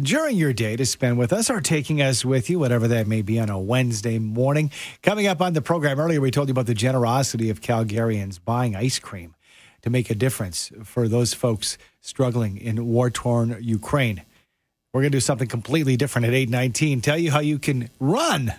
[0.00, 3.20] during your day to spend with us or taking us with you, whatever that may
[3.20, 4.70] be on a Wednesday morning.
[5.02, 8.74] Coming up on the program earlier, we told you about the generosity of Calgarians buying
[8.74, 9.34] ice cream
[9.82, 14.22] to make a difference for those folks struggling in war torn Ukraine.
[14.94, 17.00] We're going to do something completely different at 819.
[17.02, 18.54] Tell you how you can run.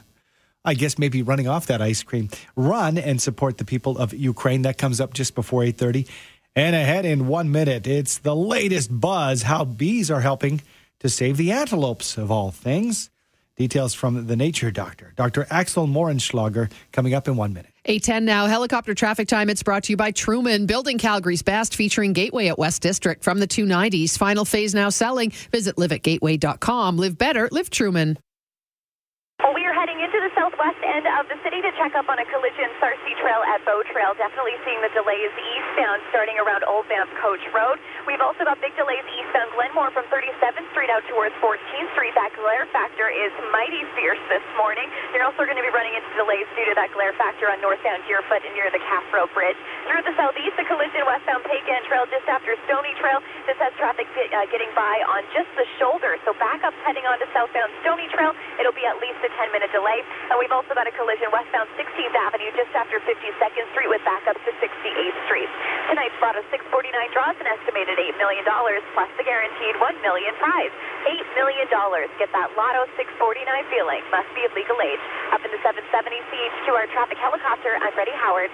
[0.66, 2.30] I guess maybe running off that ice cream.
[2.56, 4.62] Run and support the people of Ukraine.
[4.62, 6.08] That comes up just before 830.
[6.56, 10.62] And ahead in one minute, it's the latest buzz how bees are helping
[11.04, 13.12] to save the antelopes of all things.
[13.56, 15.46] Details from the nature doctor, Dr.
[15.52, 17.72] Axel Mohrenschlager, coming up in one minute.
[17.86, 19.48] 810 now, helicopter traffic time.
[19.48, 23.40] It's brought to you by Truman, building Calgary's best, featuring Gateway at West District from
[23.40, 24.18] the 290s.
[24.18, 25.30] Final phase now selling.
[25.52, 26.98] Visit liveatgateway.com.
[26.98, 28.18] Live better, live Truman.
[29.44, 32.22] Well, we are heading into the southwest end of the city to check up on
[32.22, 34.14] a collision Sarcee Trail at Bow Trail.
[34.14, 37.82] Definitely seeing the delays eastbound starting around Old Banff Coach Road.
[38.06, 42.14] We've also got big delays eastbound Glenmore from 37th Street out towards 14th Street.
[42.14, 44.86] That glare factor is mighty fierce this morning.
[45.18, 48.06] You're also going to be running into delays due to that glare factor on northbound
[48.06, 49.58] Deerfoot and near the Calf Robe Bridge.
[49.90, 53.18] Through the southeast, the collision westbound Peigan Trail just after Stoney Trail.
[53.50, 56.22] This has traffic uh, getting by on just the shoulder.
[56.22, 58.38] So backups heading on to southbound Stoney Trail.
[58.62, 60.06] It'll be at least a 10 minute delay.
[60.30, 64.42] And we've also got a collision westbound 16th Avenue just after 52nd Street with backups
[64.44, 65.48] to 68th Street.
[65.88, 68.44] Tonight's Lotto 649 draws an estimated $8 million
[68.92, 70.74] plus the guaranteed 1 million prize.
[71.08, 71.68] $8 million.
[72.20, 74.02] Get that Lotto 649 feeling.
[74.12, 75.04] Must be of legal age.
[75.32, 78.52] Up in the 770 CHQR traffic helicopter, I'm Freddie Howard.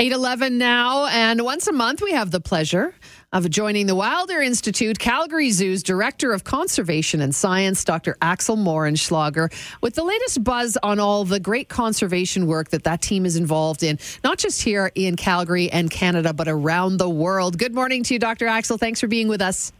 [0.00, 2.94] 811 now, and once a month we have the pleasure
[3.32, 8.16] of joining the Wilder Institute, Calgary Zoo's Director of Conservation and Science, Dr.
[8.22, 13.26] Axel Mohrenschlager, with the latest buzz on all the great conservation work that that team
[13.26, 17.58] is involved in, not just here in Calgary and Canada, but around the world.
[17.58, 18.46] Good morning to you, Dr.
[18.46, 18.78] Axel.
[18.78, 19.72] Thanks for being with us.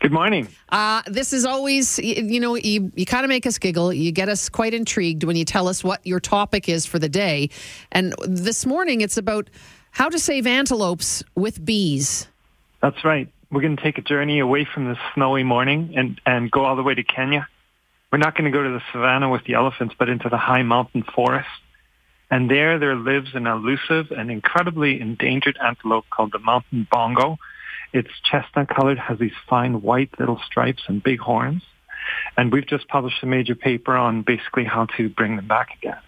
[0.00, 0.48] Good morning.
[0.68, 3.92] Uh, this is always, you know, you, you kind of make us giggle.
[3.92, 7.08] You get us quite intrigued when you tell us what your topic is for the
[7.08, 7.48] day.
[7.92, 9.48] And this morning, it's about
[9.92, 12.28] how to save antelopes with bees.
[12.82, 13.28] That's right.
[13.50, 16.76] We're going to take a journey away from this snowy morning and, and go all
[16.76, 17.48] the way to Kenya.
[18.12, 20.62] We're not going to go to the savannah with the elephants, but into the high
[20.62, 21.48] mountain forest.
[22.30, 27.38] And there, there lives an elusive and incredibly endangered antelope called the mountain bongo
[27.96, 31.62] it's chestnut colored, has these fine white little stripes and big horns.
[32.36, 35.98] And we've just published a major paper on basically how to bring them back again.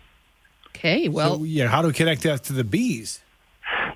[0.68, 1.38] Okay, well.
[1.38, 3.20] So, yeah, how to connect that to the bees?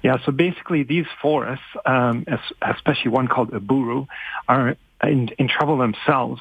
[0.02, 2.26] Yeah, so basically these forests, um,
[2.60, 4.08] especially one called Eburu,
[4.48, 6.40] are in, in trouble themselves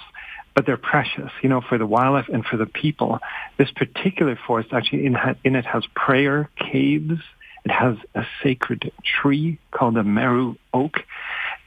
[0.56, 3.20] but they're precious, you know, for the wildlife and for the people.
[3.58, 7.22] This particular forest actually in, in, it has prayer caves.
[7.64, 11.06] It has a sacred tree called the Meru oak.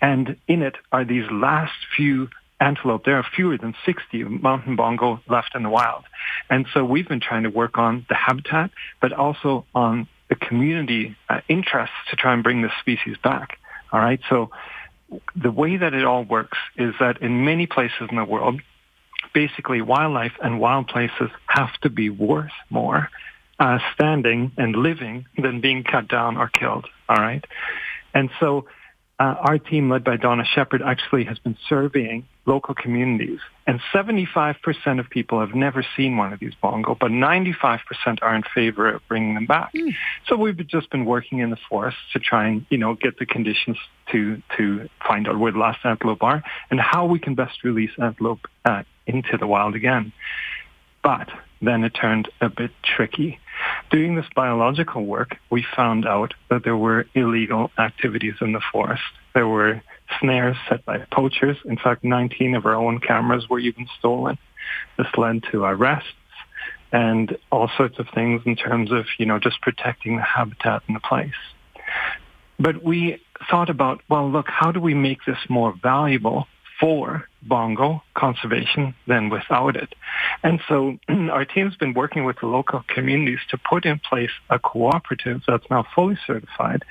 [0.04, 2.28] And in it are these last few
[2.60, 3.06] antelope.
[3.06, 6.04] There are fewer than 60 mountain bongo left in the wild.
[6.50, 8.70] And so we've been trying to work on the habitat,
[9.00, 13.58] but also on the community uh, interests to try and bring this species back.
[13.92, 14.20] All right.
[14.28, 14.50] So
[15.34, 18.60] the way that it all works is that in many places in the world,
[19.32, 23.08] basically wildlife and wild places have to be worth more
[23.58, 26.84] uh, standing and living than being cut down or killed.
[27.08, 27.42] All right.
[28.12, 28.66] And so
[29.18, 34.56] uh, our team led by Donna Shepard actually has been surveying local communities and 75%
[34.98, 37.78] of people have never seen one of these bongo, but 95%
[38.22, 39.72] are in favor of bringing them back.
[39.72, 39.94] Mm.
[40.26, 43.26] So we've just been working in the forest to try and, you know, get the
[43.26, 43.78] conditions
[44.12, 47.92] to, to find out where the last antelope are and how we can best release
[47.98, 50.12] antelope uh, into the wild again.
[51.02, 51.28] But
[51.62, 53.38] then it turned a bit tricky.
[53.90, 59.02] Doing this biological work, we found out that there were illegal activities in the forest.
[59.34, 59.82] There were
[60.20, 61.56] snares set by poachers.
[61.64, 64.38] In fact, 19 of our own cameras were even stolen.
[64.96, 66.08] This led to arrests
[66.92, 70.94] and all sorts of things in terms of, you know, just protecting the habitat in
[70.94, 71.32] the place.
[72.58, 76.46] But we thought about, well, look, how do we make this more valuable
[76.80, 79.94] for bongo conservation than without it.
[80.42, 84.58] And so our team's been working with the local communities to put in place a
[84.58, 86.84] cooperative that's now fully certified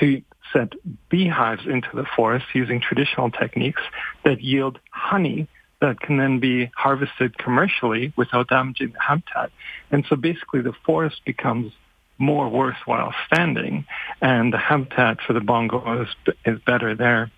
[0.00, 0.72] to set
[1.08, 3.82] beehives into the forest using traditional techniques
[4.24, 5.48] that yield honey
[5.80, 9.50] that can then be harvested commercially without damaging the habitat.
[9.90, 11.72] And so basically the forest becomes
[12.18, 13.84] more worthwhile standing
[14.20, 17.32] and the habitat for the bongo is, is better there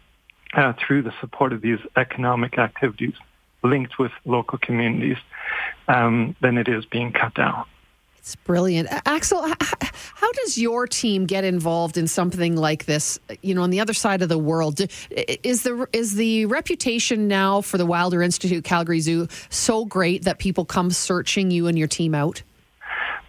[0.56, 3.15] uh, through the support of these economic activities
[3.62, 5.17] linked with local communities
[5.89, 7.65] um, than it is being cut down.
[8.19, 8.89] It's brilliant.
[9.05, 9.47] Axel,
[10.15, 13.93] how does your team get involved in something like this, you know, on the other
[13.93, 14.81] side of the world?
[15.11, 20.39] Is the is the reputation now for the Wilder Institute Calgary Zoo so great that
[20.39, 22.43] people come searching you and your team out?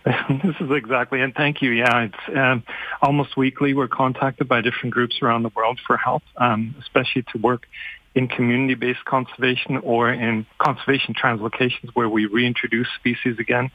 [0.44, 1.72] this is exactly, and thank you.
[1.72, 2.64] Yeah, it's um,
[3.02, 3.74] almost weekly.
[3.74, 7.66] We're contacted by different groups around the world for help, um, especially to work
[8.14, 13.72] in community-based conservation or in conservation translocations where we reintroduce species again.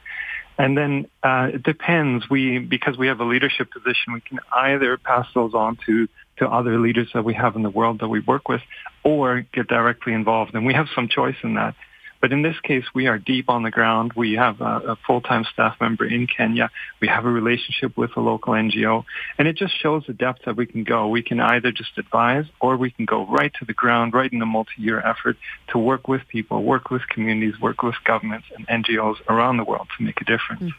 [0.57, 2.29] And then uh, it depends.
[2.29, 6.07] We because we have a leadership position, we can either pass those on to
[6.37, 8.61] to other leaders that we have in the world that we work with,
[9.03, 10.55] or get directly involved.
[10.55, 11.75] And we have some choice in that.
[12.21, 14.13] But in this case, we are deep on the ground.
[14.15, 16.69] We have a, a full-time staff member in Kenya.
[16.99, 19.03] We have a relationship with a local NGO.
[19.37, 21.07] And it just shows the depth that we can go.
[21.07, 24.41] We can either just advise or we can go right to the ground, right in
[24.41, 25.37] a multi-year effort
[25.69, 29.87] to work with people, work with communities, work with governments and NGOs around the world
[29.97, 30.61] to make a difference.
[30.61, 30.73] Mm.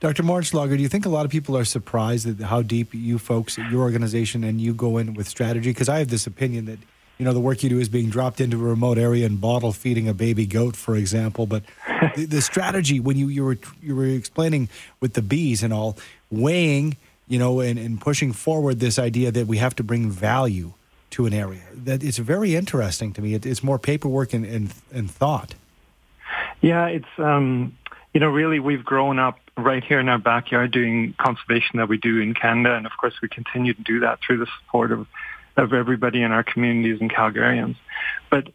[0.00, 0.22] Dr.
[0.22, 3.58] Mohrenschlager, do you think a lot of people are surprised at how deep you folks
[3.58, 5.70] your organization and you go in with strategy?
[5.70, 6.78] Because I have this opinion that
[7.18, 9.72] you know the work you do is being dropped into a remote area and bottle
[9.72, 11.46] feeding a baby goat, for example.
[11.46, 11.64] But
[12.16, 14.68] the, the, strategy when you you were you were explaining
[15.00, 15.98] with the bees and all
[16.30, 20.72] weighing, you know, and, and pushing forward this idea that we have to bring value
[21.10, 21.62] to an area.
[21.74, 23.34] That is very interesting to me.
[23.34, 25.54] It, it's more paperwork and, and and thought.
[26.60, 27.76] Yeah, it's um,
[28.14, 31.98] you know really we've grown up right here in our backyard doing conservation that we
[31.98, 35.08] do in Canada, and of course we continue to do that through the support of
[35.58, 37.76] of everybody in our communities and Calgarians.
[38.30, 38.48] But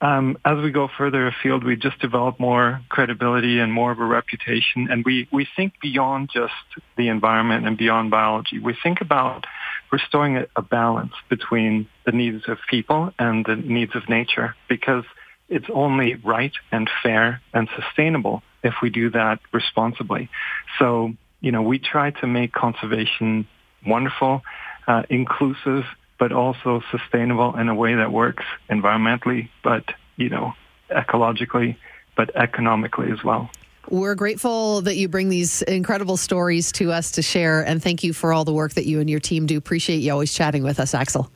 [0.00, 4.04] um, as we go further afield, we just develop more credibility and more of a
[4.04, 6.52] reputation, and we, we think beyond just
[6.96, 8.58] the environment and beyond biology.
[8.60, 9.46] We think about
[9.90, 15.04] restoring a, a balance between the needs of people and the needs of nature, because
[15.48, 20.28] it's only right and fair and sustainable if we do that responsibly.
[20.78, 23.48] So, you know, we try to make conservation
[23.84, 24.42] wonderful,
[24.86, 25.84] uh, inclusive,
[26.18, 29.84] but also sustainable in a way that works environmentally, but,
[30.16, 30.52] you know,
[30.90, 31.76] ecologically,
[32.16, 33.50] but economically as well.
[33.90, 38.12] We're grateful that you bring these incredible stories to us to share, and thank you
[38.12, 39.56] for all the work that you and your team do.
[39.56, 41.30] Appreciate you always chatting with us, Axel.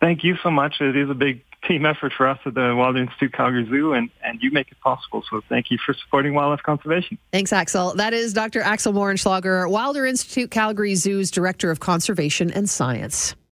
[0.00, 0.80] Thank you so much.
[0.80, 4.10] It is a big team effort for us at the Wilder Institute Calgary Zoo, and,
[4.22, 5.24] and you make it possible.
[5.30, 7.18] So thank you for supporting wildlife conservation.
[7.32, 7.94] Thanks, Axel.
[7.94, 8.60] That is Dr.
[8.60, 13.34] Axel Mohrenschlager, Wilder Institute Calgary Zoo's Director of Conservation and Science.